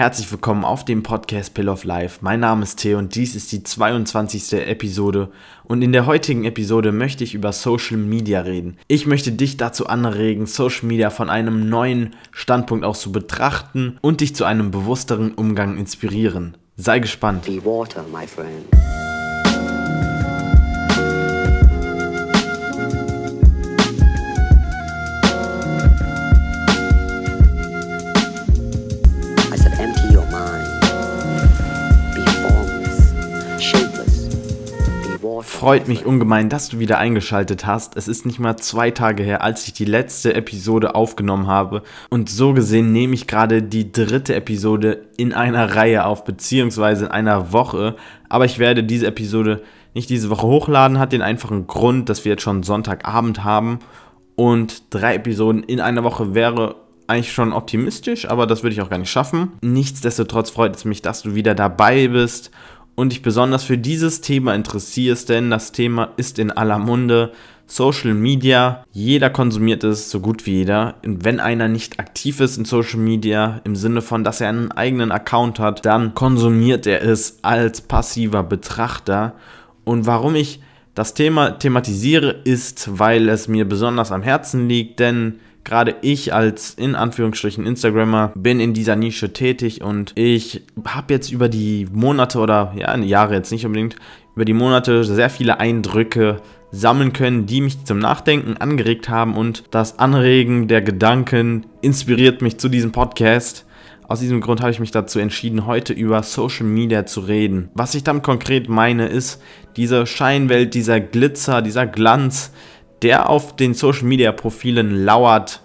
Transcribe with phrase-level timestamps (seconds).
[0.00, 2.20] Herzlich willkommen auf dem Podcast Pill of Life.
[2.22, 4.54] Mein Name ist Theo und dies ist die 22.
[4.66, 5.28] Episode.
[5.64, 8.78] Und in der heutigen Episode möchte ich über Social Media reden.
[8.88, 14.22] Ich möchte dich dazu anregen, Social Media von einem neuen Standpunkt aus zu betrachten und
[14.22, 16.56] dich zu einem bewussteren Umgang inspirieren.
[16.78, 17.44] Sei gespannt.
[17.44, 19.09] Be water, my friend.
[35.42, 37.96] Freut mich ungemein, dass du wieder eingeschaltet hast.
[37.96, 41.82] Es ist nicht mal zwei Tage her, als ich die letzte Episode aufgenommen habe.
[42.08, 47.10] Und so gesehen nehme ich gerade die dritte Episode in einer Reihe auf, beziehungsweise in
[47.10, 47.96] einer Woche.
[48.28, 49.62] Aber ich werde diese Episode
[49.94, 53.80] nicht diese Woche hochladen, hat den einfachen Grund, dass wir jetzt schon Sonntagabend haben.
[54.36, 56.76] Und drei Episoden in einer Woche wäre
[57.06, 59.52] eigentlich schon optimistisch, aber das würde ich auch gar nicht schaffen.
[59.62, 62.52] Nichtsdestotrotz freut es mich, dass du wieder dabei bist
[62.94, 67.32] und dich besonders für dieses Thema interessierst, denn das Thema ist in aller Munde.
[67.66, 70.96] Social Media, jeder konsumiert es, so gut wie jeder.
[71.04, 74.72] Und wenn einer nicht aktiv ist in Social Media, im Sinne von, dass er einen
[74.72, 79.34] eigenen Account hat, dann konsumiert er es als passiver Betrachter.
[79.84, 80.60] Und warum ich
[80.94, 86.74] das Thema thematisiere, ist, weil es mir besonders am Herzen liegt, denn Gerade ich als
[86.74, 92.38] in Anführungsstrichen Instagrammer bin in dieser Nische tätig und ich habe jetzt über die Monate
[92.38, 93.96] oder ja, Jahre jetzt nicht unbedingt,
[94.34, 96.40] über die Monate sehr viele Eindrücke
[96.72, 102.58] sammeln können, die mich zum Nachdenken angeregt haben und das Anregen der Gedanken inspiriert mich
[102.58, 103.66] zu diesem Podcast.
[104.10, 107.68] Aus diesem Grund habe ich mich dazu entschieden, heute über Social Media zu reden.
[107.74, 109.40] Was ich damit konkret meine, ist
[109.76, 112.52] diese Scheinwelt, dieser Glitzer, dieser Glanz,
[113.02, 115.62] der auf den Social Media Profilen lauert.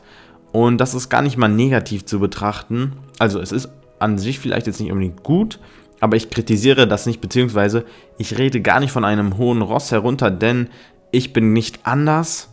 [0.51, 2.93] Und das ist gar nicht mal negativ zu betrachten.
[3.19, 3.69] Also es ist
[3.99, 5.59] an sich vielleicht jetzt nicht unbedingt gut,
[5.99, 7.85] aber ich kritisiere das nicht, beziehungsweise
[8.17, 10.69] ich rede gar nicht von einem hohen Ross herunter, denn
[11.11, 12.49] ich bin nicht anders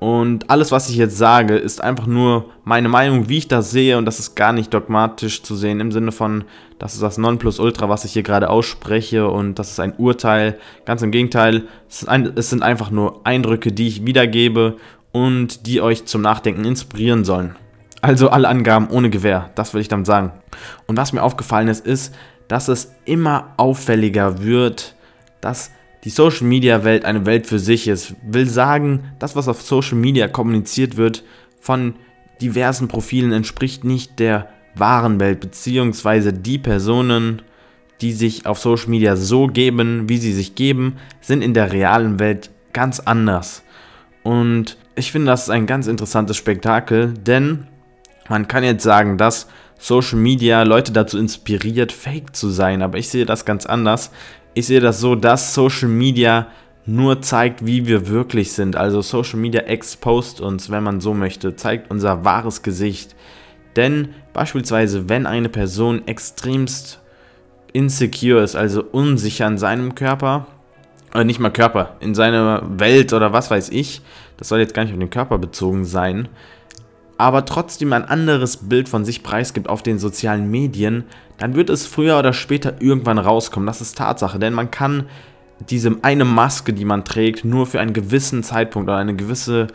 [0.00, 3.98] und alles, was ich jetzt sage, ist einfach nur meine Meinung, wie ich das sehe.
[3.98, 6.44] Und das ist gar nicht dogmatisch zu sehen im Sinne von,
[6.78, 9.28] das ist das Nonplusultra, was ich hier gerade ausspreche.
[9.28, 10.58] Und das ist ein Urteil.
[10.86, 12.00] Ganz im Gegenteil, es,
[12.48, 14.78] sind einfach nur Eindrücke, die ich wiedergebe
[15.12, 17.54] und die euch zum Nachdenken inspirieren sollen.
[18.00, 20.32] Also alle Angaben ohne Gewähr, das will ich damit sagen.
[20.86, 22.14] Und was mir aufgefallen ist, ist,
[22.48, 24.94] dass es immer auffälliger wird,
[25.42, 25.70] dass
[26.04, 28.14] die Social Media Welt eine Welt für sich ist.
[28.22, 31.24] Will sagen, das, was auf Social Media kommuniziert wird,
[31.60, 31.94] von
[32.40, 37.42] diversen Profilen entspricht nicht der wahren Welt, beziehungsweise die Personen,
[38.00, 42.18] die sich auf Social Media so geben, wie sie sich geben, sind in der realen
[42.18, 43.62] Welt ganz anders.
[44.22, 47.66] Und ich finde, das ist ein ganz interessantes Spektakel, denn
[48.28, 53.08] man kann jetzt sagen, dass Social Media Leute dazu inspiriert, fake zu sein, aber ich
[53.08, 54.10] sehe das ganz anders
[54.54, 56.48] ich sehe das so, dass Social Media
[56.86, 58.76] nur zeigt, wie wir wirklich sind.
[58.76, 63.14] Also Social Media exposed uns, wenn man so möchte, zeigt unser wahres Gesicht.
[63.76, 67.00] Denn beispielsweise, wenn eine Person extremst
[67.72, 70.46] insecure ist, also unsicher in seinem Körper,
[71.12, 74.00] oder nicht mal Körper, in seiner Welt oder was weiß ich,
[74.36, 76.28] das soll jetzt gar nicht auf den Körper bezogen sein,
[77.20, 81.04] aber trotzdem ein anderes Bild von sich preisgibt auf den sozialen Medien,
[81.38, 83.66] dann wird es früher oder später irgendwann rauskommen.
[83.66, 85.04] Das ist Tatsache, denn man kann
[85.68, 89.66] diese eine Maske, die man trägt, nur für einen gewissen Zeitpunkt oder eine gewisse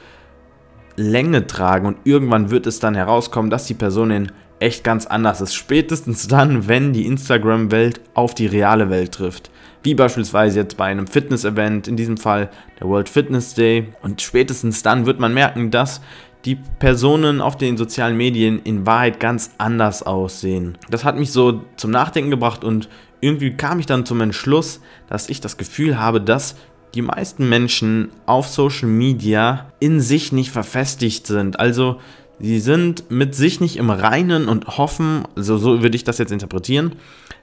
[0.95, 5.41] Länge tragen und irgendwann wird es dann herauskommen, dass die Person in echt ganz anders
[5.41, 5.53] ist.
[5.53, 9.51] Spätestens dann, wenn die Instagram-Welt auf die reale Welt trifft.
[9.83, 13.89] Wie beispielsweise jetzt bei einem Fitness-Event, in diesem Fall der World Fitness Day.
[14.01, 16.01] Und spätestens dann wird man merken, dass
[16.45, 20.77] die Personen auf den sozialen Medien in Wahrheit ganz anders aussehen.
[20.89, 22.87] Das hat mich so zum Nachdenken gebracht und
[23.19, 26.55] irgendwie kam ich dann zum Entschluss, dass ich das Gefühl habe, dass
[26.93, 31.59] die meisten Menschen auf Social Media in sich nicht verfestigt sind.
[31.59, 31.99] Also
[32.39, 36.31] sie sind mit sich nicht im Reinen und hoffen, also so würde ich das jetzt
[36.31, 36.93] interpretieren,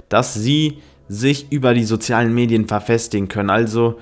[0.08, 0.78] dass sie
[1.08, 3.50] sich über die sozialen Medien verfestigen können.
[3.50, 3.98] Also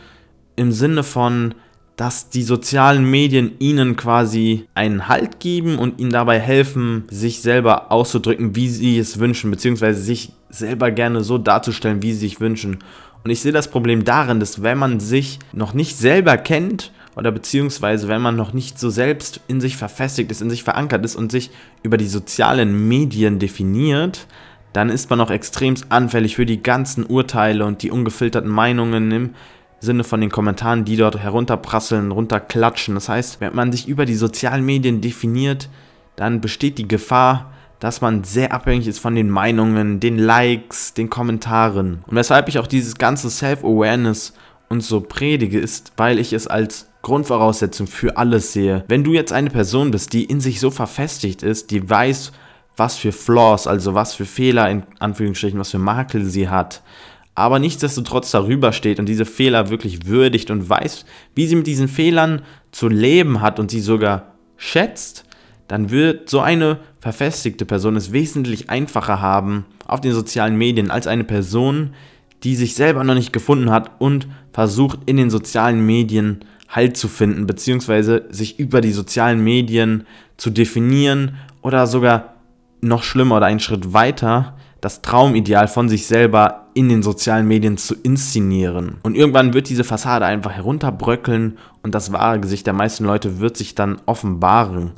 [0.57, 1.55] im Sinne von,
[2.01, 7.93] dass die sozialen Medien ihnen quasi einen Halt geben und ihnen dabei helfen, sich selber
[7.93, 12.79] auszudrücken, wie sie es wünschen, beziehungsweise sich selber gerne so darzustellen, wie sie sich wünschen.
[13.23, 17.33] Und ich sehe das Problem darin, dass wenn man sich noch nicht selber kennt oder
[17.33, 21.17] beziehungsweise wenn man noch nicht so selbst in sich verfestigt ist, in sich verankert ist
[21.17, 21.51] und sich
[21.83, 24.27] über die sozialen Medien definiert,
[24.73, 29.31] dann ist man auch extremst anfällig für die ganzen Urteile und die ungefilterten Meinungen im
[29.81, 32.95] Sinne von den Kommentaren, die dort herunterprasseln, runterklatschen.
[32.95, 35.69] Das heißt, wenn man sich über die sozialen Medien definiert,
[36.17, 41.09] dann besteht die Gefahr, dass man sehr abhängig ist von den Meinungen, den Likes, den
[41.09, 42.05] Kommentaren.
[42.07, 44.35] Und weshalb ich auch dieses ganze Self-Awareness
[44.69, 48.85] und so predige, ist, weil ich es als Grundvoraussetzung für alles sehe.
[48.87, 52.33] Wenn du jetzt eine Person bist, die in sich so verfestigt ist, die weiß,
[52.77, 56.83] was für Flaws, also was für Fehler in Anführungsstrichen, was für Makel sie hat,
[57.35, 61.05] aber nichtsdestotrotz darüber steht und diese Fehler wirklich würdigt und weiß,
[61.35, 62.43] wie sie mit diesen Fehlern
[62.73, 65.25] zu leben hat und sie sogar schätzt,
[65.69, 71.07] dann wird so eine verfestigte Person es wesentlich einfacher haben auf den sozialen Medien als
[71.07, 71.95] eine Person,
[72.43, 77.09] die sich selber noch nicht gefunden hat und versucht in den sozialen Medien Halt zu
[77.09, 80.07] finden, beziehungsweise sich über die sozialen Medien
[80.37, 82.37] zu definieren oder sogar
[82.81, 87.77] noch schlimmer oder einen Schritt weiter das Traumideal von sich selber in den sozialen Medien
[87.77, 88.99] zu inszenieren.
[89.03, 93.57] Und irgendwann wird diese Fassade einfach herunterbröckeln und das wahre Gesicht der meisten Leute wird
[93.57, 94.93] sich dann offenbaren.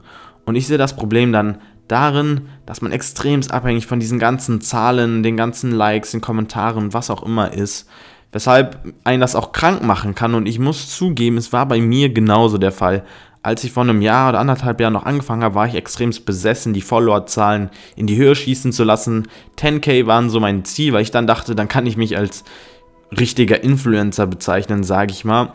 [0.44, 1.58] Und ich sehe das Problem dann
[1.88, 7.11] darin, dass man extremst abhängig von diesen ganzen Zahlen, den ganzen Likes, den Kommentaren, was
[7.11, 7.88] auch immer ist,
[8.32, 10.34] weshalb einen das auch krank machen kann.
[10.34, 13.05] Und ich muss zugeben, es war bei mir genauso der Fall.
[13.44, 16.73] Als ich vor einem Jahr oder anderthalb Jahren noch angefangen habe, war ich extremst besessen,
[16.73, 19.27] die Followerzahlen in die Höhe schießen zu lassen.
[19.59, 22.44] 10k waren so mein Ziel, weil ich dann dachte, dann kann ich mich als
[23.11, 25.55] richtiger Influencer bezeichnen, sage ich mal.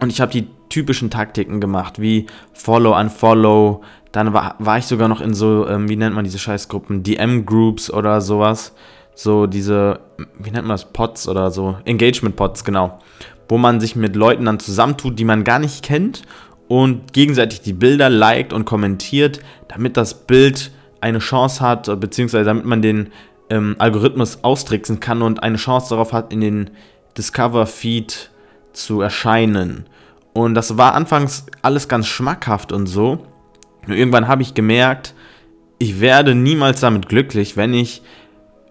[0.00, 3.82] Und ich habe die typischen Taktiken gemacht, wie Follow, Unfollow.
[4.12, 7.90] Dann war, war ich sogar noch in so, ähm, wie nennt man diese Scheißgruppen, DM-Groups
[7.90, 8.72] oder sowas.
[9.14, 10.00] So diese,
[10.38, 12.98] wie nennt man das, Pots oder so, Engagement-Pots, genau.
[13.46, 16.22] Wo man sich mit Leuten dann zusammentut, die man gar nicht kennt
[16.70, 20.70] und gegenseitig die Bilder liked und kommentiert, damit das Bild
[21.00, 23.08] eine Chance hat, beziehungsweise damit man den
[23.48, 26.70] ähm, Algorithmus austricksen kann und eine Chance darauf hat, in den
[27.18, 28.30] Discover-Feed
[28.72, 29.86] zu erscheinen.
[30.32, 33.26] Und das war anfangs alles ganz schmackhaft und so.
[33.88, 35.12] Nur irgendwann habe ich gemerkt,
[35.78, 38.00] ich werde niemals damit glücklich, wenn ich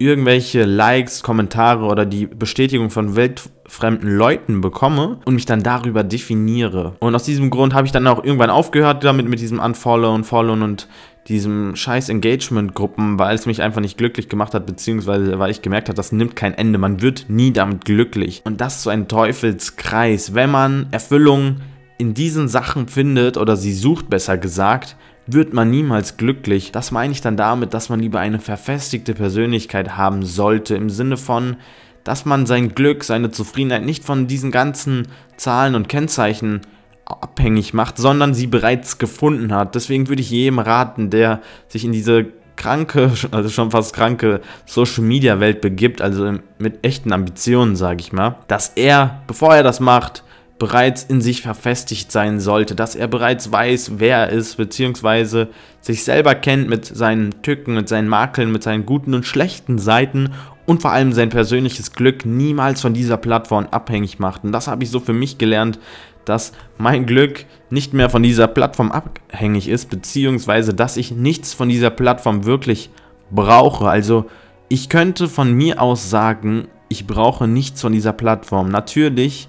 [0.00, 6.96] irgendwelche Likes, Kommentare oder die Bestätigung von weltfremden Leuten bekomme und mich dann darüber definiere.
[7.00, 10.24] Und aus diesem Grund habe ich dann auch irgendwann aufgehört damit mit diesem Unfollow und
[10.24, 10.88] Follow und
[11.28, 15.88] diesem scheiß Engagement-Gruppen, weil es mich einfach nicht glücklich gemacht hat, beziehungsweise weil ich gemerkt
[15.88, 16.78] habe, das nimmt kein Ende.
[16.78, 18.40] Man wird nie damit glücklich.
[18.44, 20.34] Und das ist so ein Teufelskreis.
[20.34, 21.56] Wenn man Erfüllung
[21.98, 26.72] in diesen Sachen findet oder sie sucht, besser gesagt, wird man niemals glücklich.
[26.72, 31.16] Das meine ich dann damit, dass man lieber eine verfestigte Persönlichkeit haben sollte, im Sinne
[31.16, 31.56] von,
[32.04, 36.62] dass man sein Glück, seine Zufriedenheit nicht von diesen ganzen Zahlen und Kennzeichen
[37.04, 39.74] abhängig macht, sondern sie bereits gefunden hat.
[39.74, 42.26] Deswegen würde ich jedem raten, der sich in diese
[42.56, 48.12] kranke, also schon fast kranke Social Media Welt begibt, also mit echten Ambitionen, sage ich
[48.12, 50.22] mal, dass er, bevor er das macht,
[50.60, 55.48] bereits in sich verfestigt sein sollte, dass er bereits weiß, wer er ist, beziehungsweise
[55.80, 60.34] sich selber kennt mit seinen Tücken, mit seinen Makeln, mit seinen guten und schlechten Seiten
[60.66, 64.44] und vor allem sein persönliches Glück niemals von dieser Plattform abhängig macht.
[64.44, 65.78] Und das habe ich so für mich gelernt,
[66.26, 71.70] dass mein Glück nicht mehr von dieser Plattform abhängig ist, beziehungsweise dass ich nichts von
[71.70, 72.90] dieser Plattform wirklich
[73.30, 73.88] brauche.
[73.88, 74.26] Also
[74.68, 78.68] ich könnte von mir aus sagen, ich brauche nichts von dieser Plattform.
[78.68, 79.48] Natürlich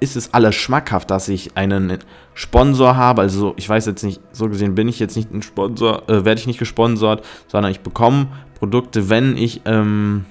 [0.00, 1.98] ist es alles schmackhaft, dass ich einen
[2.34, 3.22] Sponsor habe.
[3.22, 6.40] Also ich weiß jetzt nicht, so gesehen bin ich jetzt nicht ein Sponsor, äh, werde
[6.40, 10.24] ich nicht gesponsert, sondern ich bekomme Produkte, wenn ich ähm,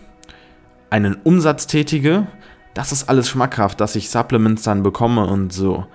[0.90, 2.28] einen Umsatz tätige.
[2.74, 5.86] Das ist alles schmackhaft, dass ich Supplements dann bekomme und so.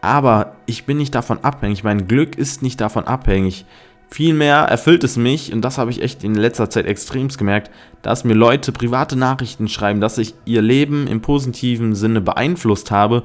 [0.00, 1.82] Aber ich bin nicht davon abhängig.
[1.82, 3.64] Mein Glück ist nicht davon abhängig.
[4.10, 7.70] Vielmehr erfüllt es mich, und das habe ich echt in letzter Zeit extremst gemerkt,
[8.02, 13.24] dass mir Leute private Nachrichten schreiben, dass ich ihr Leben im positiven Sinne beeinflusst habe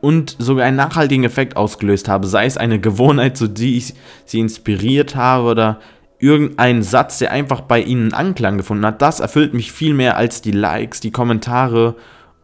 [0.00, 4.40] und sogar einen nachhaltigen Effekt ausgelöst habe, sei es eine Gewohnheit, zu die ich sie
[4.40, 5.80] inspiriert habe oder
[6.18, 9.02] irgendein Satz, der einfach bei ihnen Anklang gefunden hat.
[9.02, 11.96] Das erfüllt mich viel mehr als die Likes, die Kommentare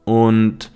[0.05, 0.71] und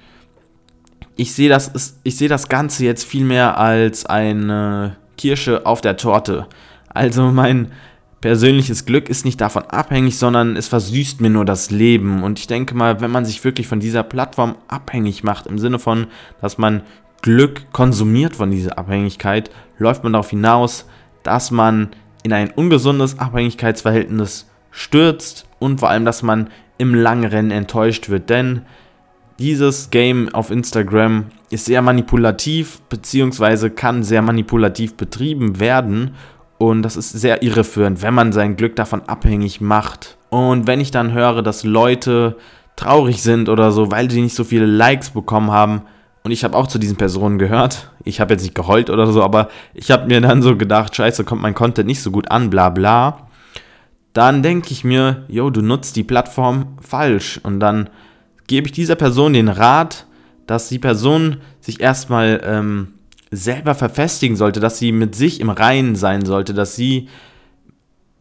[1.16, 5.96] ich sehe das, ich sehe das Ganze jetzt viel mehr als eine Kirsche auf der
[5.96, 6.46] Torte.
[6.94, 7.72] Also mein
[8.22, 12.22] persönliches Glück ist nicht davon abhängig, sondern es versüßt mir nur das Leben.
[12.22, 15.78] Und ich denke mal, wenn man sich wirklich von dieser Plattform abhängig macht, im Sinne
[15.78, 16.06] von,
[16.40, 16.80] dass man
[17.20, 20.86] Glück konsumiert von dieser Abhängigkeit, läuft man darauf hinaus,
[21.22, 21.90] dass man
[22.22, 26.48] in ein ungesundes Abhängigkeitsverhältnis stürzt und vor allem, dass man
[26.78, 28.30] im langen Rennen enttäuscht wird.
[28.30, 28.62] Denn
[29.38, 36.14] dieses Game auf Instagram ist sehr manipulativ, beziehungsweise kann sehr manipulativ betrieben werden
[36.70, 40.16] und das ist sehr irreführend, wenn man sein Glück davon abhängig macht.
[40.30, 42.36] Und wenn ich dann höre, dass Leute
[42.76, 45.82] traurig sind oder so, weil sie nicht so viele Likes bekommen haben,
[46.24, 47.90] und ich habe auch zu diesen Personen gehört.
[48.02, 51.22] Ich habe jetzt nicht geheult oder so, aber ich habe mir dann so gedacht, scheiße,
[51.22, 53.28] kommt mein Content nicht so gut an, bla bla.
[54.14, 57.38] dann denke ich mir, yo, du nutzt die Plattform falsch.
[57.42, 57.90] Und dann
[58.46, 60.06] gebe ich dieser Person den Rat,
[60.46, 62.94] dass die Person sich erstmal ähm,
[63.36, 67.08] selber verfestigen sollte, dass sie mit sich im Reinen sein sollte, dass sie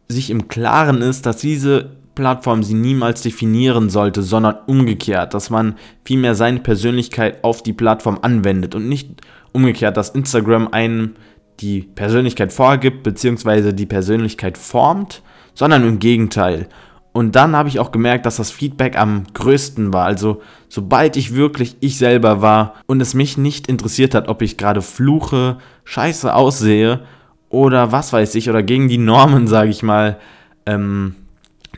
[0.08, 5.76] sich im Klaren ist, dass diese Plattform sie niemals definieren sollte, sondern umgekehrt, dass man
[6.04, 9.20] vielmehr seine Persönlichkeit auf die Plattform anwendet und nicht
[9.52, 11.14] umgekehrt, dass Instagram einem
[11.60, 15.22] die Persönlichkeit vorgibt, beziehungsweise die Persönlichkeit formt,
[15.54, 16.68] sondern im Gegenteil.
[17.14, 20.04] Und dann habe ich auch gemerkt, dass das Feedback am größten war.
[20.04, 24.58] Also sobald ich wirklich ich selber war und es mich nicht interessiert hat, ob ich
[24.58, 27.04] gerade fluche, scheiße aussehe
[27.50, 30.18] oder was weiß ich, oder gegen die Normen, sage ich mal,
[30.66, 31.14] ähm,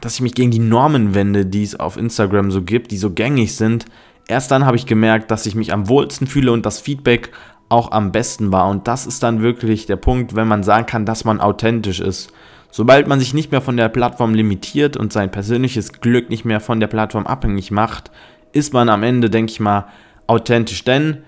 [0.00, 3.10] dass ich mich gegen die Normen wende, die es auf Instagram so gibt, die so
[3.10, 3.84] gängig sind.
[4.28, 7.30] Erst dann habe ich gemerkt, dass ich mich am wohlsten fühle und das Feedback
[7.68, 8.70] auch am besten war.
[8.70, 12.32] Und das ist dann wirklich der Punkt, wenn man sagen kann, dass man authentisch ist.
[12.76, 16.60] Sobald man sich nicht mehr von der Plattform limitiert und sein persönliches Glück nicht mehr
[16.60, 18.10] von der Plattform abhängig macht,
[18.52, 19.86] ist man am Ende, denke ich mal,
[20.26, 20.84] authentisch.
[20.84, 21.22] Denn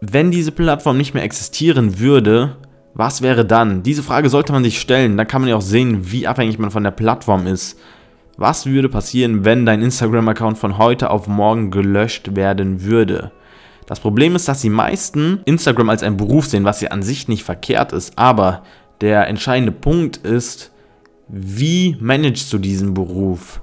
[0.00, 2.56] wenn diese Plattform nicht mehr existieren würde,
[2.94, 3.82] was wäre dann?
[3.82, 5.18] Diese Frage sollte man sich stellen.
[5.18, 7.78] Dann kann man ja auch sehen, wie abhängig man von der Plattform ist.
[8.38, 13.30] Was würde passieren, wenn dein Instagram-Account von heute auf morgen gelöscht werden würde?
[13.84, 17.28] Das Problem ist, dass die meisten Instagram als einen Beruf sehen, was ja an sich
[17.28, 18.62] nicht verkehrt ist, aber
[19.02, 20.70] der entscheidende Punkt ist,
[21.28, 23.60] wie managst du diesen Beruf?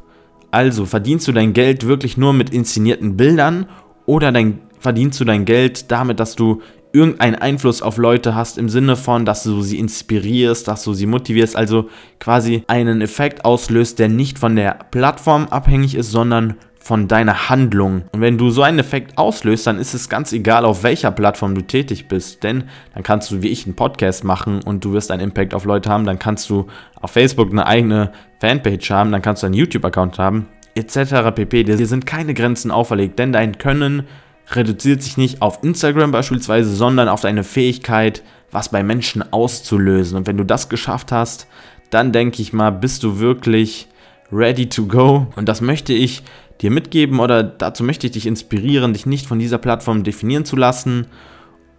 [0.51, 3.67] Also verdienst du dein Geld wirklich nur mit inszenierten Bildern
[4.05, 8.67] oder dein, verdienst du dein Geld damit, dass du irgendeinen Einfluss auf Leute hast im
[8.67, 14.00] Sinne von, dass du sie inspirierst, dass du sie motivierst, also quasi einen Effekt auslöst,
[14.00, 18.03] der nicht von der Plattform abhängig ist, sondern von deiner Handlung.
[18.13, 21.53] Und wenn du so einen Effekt auslöst, dann ist es ganz egal, auf welcher Plattform
[21.53, 22.43] du tätig bist.
[22.43, 25.65] Denn dann kannst du wie ich einen Podcast machen und du wirst einen Impact auf
[25.65, 26.05] Leute haben.
[26.05, 26.67] Dann kannst du
[27.01, 31.31] auf Facebook eine eigene Fanpage haben, dann kannst du einen YouTube-Account haben, etc.
[31.36, 31.63] pp.
[31.63, 34.07] Dir sind keine Grenzen auferlegt, denn dein Können
[34.51, 40.17] reduziert sich nicht auf Instagram beispielsweise, sondern auf deine Fähigkeit, was bei Menschen auszulösen.
[40.17, 41.48] Und wenn du das geschafft hast,
[41.89, 43.88] dann denke ich mal, bist du wirklich
[44.31, 45.27] ready to go.
[45.36, 46.24] Und das möchte ich
[46.61, 50.55] dir mitgeben oder dazu möchte ich dich inspirieren, dich nicht von dieser Plattform definieren zu
[50.55, 51.07] lassen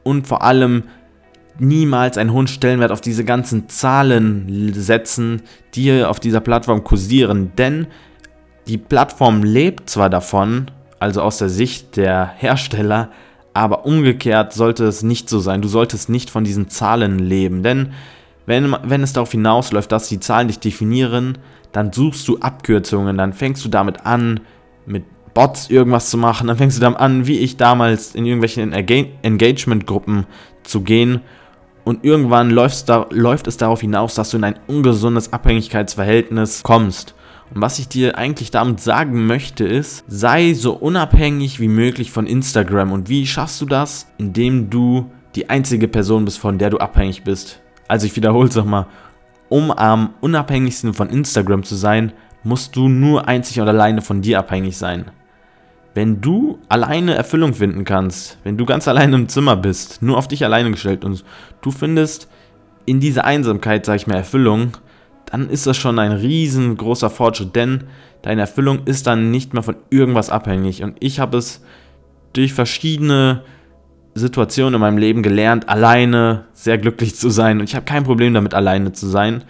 [0.02, 0.84] und vor allem
[1.58, 5.42] niemals einen hohen Stellenwert auf diese ganzen Zahlen setzen,
[5.74, 7.86] die auf dieser Plattform kursieren, denn
[8.66, 13.10] die Plattform lebt zwar davon, also aus der Sicht der Hersteller,
[13.52, 15.60] aber umgekehrt sollte es nicht so sein.
[15.60, 17.92] Du solltest nicht von diesen Zahlen leben, denn
[18.46, 21.38] wenn, wenn es darauf hinausläuft, dass die Zahlen dich definieren,
[21.72, 24.40] dann suchst du Abkürzungen, dann fängst du damit an,
[24.90, 25.04] mit
[25.34, 30.26] Bots irgendwas zu machen, dann fängst du dann an, wie ich damals in irgendwelchen Engagement-Gruppen
[30.64, 31.20] zu gehen
[31.84, 32.54] und irgendwann
[32.86, 37.14] da, läuft es darauf hinaus, dass du in ein ungesundes Abhängigkeitsverhältnis kommst.
[37.52, 42.26] Und was ich dir eigentlich damit sagen möchte ist, sei so unabhängig wie möglich von
[42.26, 42.92] Instagram.
[42.92, 44.06] Und wie schaffst du das?
[44.18, 47.60] Indem du die einzige Person bist, von der du abhängig bist.
[47.88, 48.86] Also ich wiederhole es nochmal.
[49.48, 54.38] Um am unabhängigsten von Instagram zu sein, musst du nur einzig und alleine von dir
[54.38, 55.10] abhängig sein.
[55.94, 60.28] Wenn du alleine Erfüllung finden kannst, wenn du ganz alleine im Zimmer bist, nur auf
[60.28, 61.24] dich alleine gestellt und
[61.62, 62.28] du findest
[62.86, 64.76] in dieser Einsamkeit, sag ich mal, Erfüllung,
[65.26, 67.84] dann ist das schon ein riesengroßer Fortschritt, denn
[68.22, 70.82] deine Erfüllung ist dann nicht mehr von irgendwas abhängig.
[70.82, 71.62] Und ich habe es
[72.32, 73.42] durch verschiedene
[74.14, 77.60] Situationen in meinem Leben gelernt, alleine sehr glücklich zu sein.
[77.60, 79.44] Und ich habe kein Problem damit, alleine zu sein.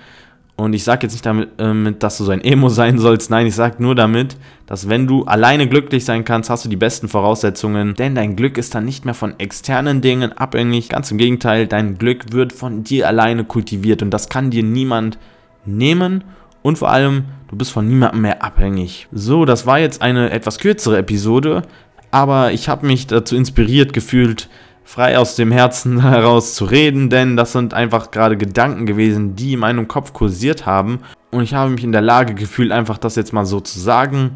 [0.61, 3.31] Und ich sage jetzt nicht damit, äh, dass du so ein Emo sein sollst.
[3.31, 4.37] Nein, ich sage nur damit,
[4.67, 7.95] dass wenn du alleine glücklich sein kannst, hast du die besten Voraussetzungen.
[7.95, 10.91] Denn dein Glück ist dann nicht mehr von externen Dingen abhängig.
[10.91, 14.03] Ganz im Gegenteil, dein Glück wird von dir alleine kultiviert.
[14.03, 15.19] Und das kann dir niemand
[15.65, 16.25] nehmen.
[16.61, 19.09] Und vor allem, du bist von niemandem mehr abhängig.
[19.13, 21.63] So, das war jetzt eine etwas kürzere Episode.
[22.11, 24.51] Aber ich habe mich dazu inspiriert gefühlt,
[24.85, 29.55] frei aus dem Herzen heraus zu reden, denn das sind einfach gerade Gedanken gewesen, die
[29.55, 31.01] in meinem Kopf kursiert haben.
[31.31, 34.33] Und ich habe mich in der Lage gefühlt, einfach das jetzt mal so zu sagen.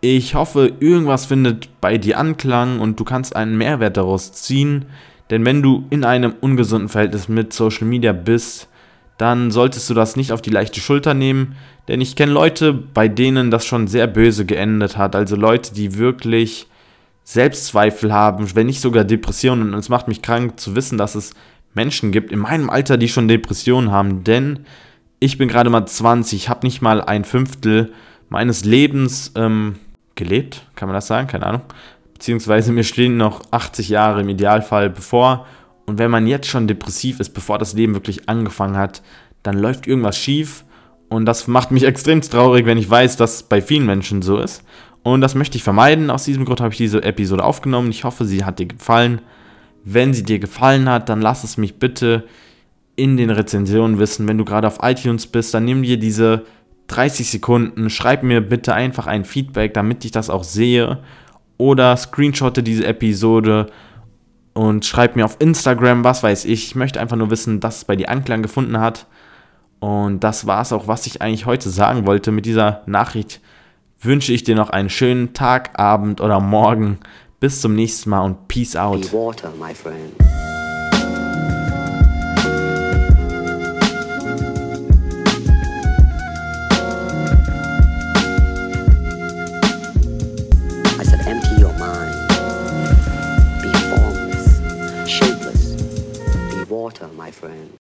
[0.00, 4.84] Ich hoffe, irgendwas findet bei dir Anklang und du kannst einen Mehrwert daraus ziehen.
[5.30, 8.68] Denn wenn du in einem ungesunden Verhältnis mit Social Media bist,
[9.18, 11.56] dann solltest du das nicht auf die leichte Schulter nehmen.
[11.88, 15.16] Denn ich kenne Leute, bei denen das schon sehr böse geendet hat.
[15.16, 16.68] Also Leute, die wirklich
[17.28, 19.74] Selbstzweifel haben, wenn nicht sogar Depressionen.
[19.74, 21.32] Und es macht mich krank zu wissen, dass es
[21.74, 24.22] Menschen gibt in meinem Alter, die schon Depressionen haben.
[24.22, 24.60] Denn
[25.18, 27.92] ich bin gerade mal 20, ich habe nicht mal ein Fünftel
[28.28, 29.74] meines Lebens ähm,
[30.14, 31.26] gelebt, kann man das sagen?
[31.26, 31.62] Keine Ahnung.
[32.14, 35.46] Beziehungsweise mir stehen noch 80 Jahre im Idealfall bevor.
[35.84, 39.02] Und wenn man jetzt schon depressiv ist, bevor das Leben wirklich angefangen hat,
[39.42, 40.64] dann läuft irgendwas schief
[41.08, 44.38] Und das macht mich extrem traurig, wenn ich weiß, dass es bei vielen Menschen so
[44.38, 44.62] ist.
[45.06, 46.10] Und das möchte ich vermeiden.
[46.10, 47.90] Aus diesem Grund habe ich diese Episode aufgenommen.
[47.90, 49.20] Ich hoffe, sie hat dir gefallen.
[49.84, 52.24] Wenn sie dir gefallen hat, dann lass es mich bitte
[52.96, 54.26] in den Rezensionen wissen.
[54.26, 56.42] Wenn du gerade auf iTunes bist, dann nimm dir diese
[56.88, 60.98] 30 Sekunden, schreib mir bitte einfach ein Feedback, damit ich das auch sehe.
[61.56, 63.68] Oder screenshotte diese Episode
[64.54, 66.66] und schreib mir auf Instagram, was weiß ich.
[66.66, 69.06] Ich möchte einfach nur wissen, dass es bei dir Anklang gefunden hat.
[69.78, 72.32] Und das war es auch, was ich eigentlich heute sagen wollte.
[72.32, 73.40] Mit dieser Nachricht
[74.00, 76.98] wünsche ich dir noch einen schönen Tag, Abend oder Morgen.
[77.40, 79.02] Bis zum nächsten Mal und Peace out.
[79.02, 80.14] Be water, my friend.
[97.26, 97.75] my friend.